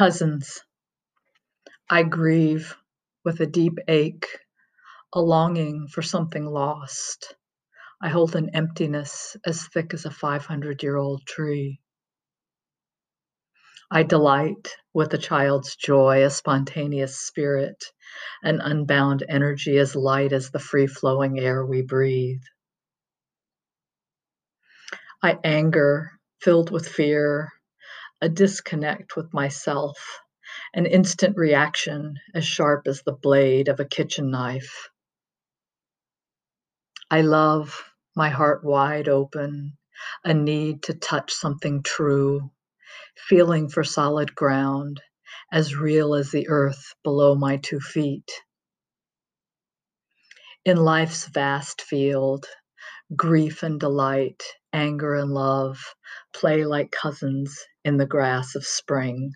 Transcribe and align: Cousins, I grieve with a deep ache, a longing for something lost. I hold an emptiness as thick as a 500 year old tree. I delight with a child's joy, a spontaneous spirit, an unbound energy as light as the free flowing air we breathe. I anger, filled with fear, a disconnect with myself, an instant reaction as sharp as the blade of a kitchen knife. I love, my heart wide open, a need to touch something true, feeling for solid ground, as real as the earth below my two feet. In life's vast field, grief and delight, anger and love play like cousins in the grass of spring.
Cousins, 0.00 0.62
I 1.90 2.04
grieve 2.04 2.74
with 3.22 3.38
a 3.40 3.46
deep 3.46 3.76
ache, 3.86 4.28
a 5.12 5.20
longing 5.20 5.88
for 5.88 6.00
something 6.00 6.46
lost. 6.46 7.34
I 8.00 8.08
hold 8.08 8.34
an 8.34 8.48
emptiness 8.54 9.36
as 9.44 9.66
thick 9.66 9.92
as 9.92 10.06
a 10.06 10.10
500 10.10 10.82
year 10.82 10.96
old 10.96 11.26
tree. 11.26 11.82
I 13.90 14.02
delight 14.02 14.74
with 14.94 15.12
a 15.12 15.18
child's 15.18 15.76
joy, 15.76 16.24
a 16.24 16.30
spontaneous 16.30 17.18
spirit, 17.18 17.84
an 18.42 18.62
unbound 18.62 19.22
energy 19.28 19.76
as 19.76 19.94
light 19.94 20.32
as 20.32 20.50
the 20.50 20.58
free 20.58 20.86
flowing 20.86 21.38
air 21.38 21.66
we 21.66 21.82
breathe. 21.82 22.40
I 25.22 25.38
anger, 25.44 26.12
filled 26.40 26.70
with 26.70 26.88
fear, 26.88 27.50
a 28.20 28.28
disconnect 28.28 29.16
with 29.16 29.32
myself, 29.32 30.20
an 30.74 30.86
instant 30.86 31.36
reaction 31.36 32.14
as 32.34 32.44
sharp 32.44 32.86
as 32.86 33.02
the 33.02 33.12
blade 33.12 33.68
of 33.68 33.80
a 33.80 33.84
kitchen 33.84 34.30
knife. 34.30 34.88
I 37.10 37.22
love, 37.22 37.82
my 38.14 38.28
heart 38.28 38.64
wide 38.64 39.08
open, 39.08 39.78
a 40.24 40.34
need 40.34 40.82
to 40.84 40.94
touch 40.94 41.32
something 41.32 41.82
true, 41.82 42.50
feeling 43.16 43.68
for 43.68 43.84
solid 43.84 44.34
ground, 44.34 45.00
as 45.52 45.76
real 45.76 46.14
as 46.14 46.30
the 46.30 46.48
earth 46.48 46.94
below 47.02 47.34
my 47.34 47.56
two 47.56 47.80
feet. 47.80 48.30
In 50.64 50.76
life's 50.76 51.26
vast 51.26 51.82
field, 51.82 52.46
grief 53.16 53.62
and 53.62 53.80
delight, 53.80 54.42
anger 54.72 55.14
and 55.16 55.32
love 55.32 55.78
play 56.34 56.64
like 56.64 56.90
cousins 56.92 57.58
in 57.84 57.96
the 57.96 58.06
grass 58.06 58.54
of 58.54 58.64
spring. 58.66 59.32